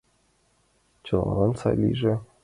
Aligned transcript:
Чылалан 1.05 1.53
сай 1.61 1.75
лийже... 1.81 2.13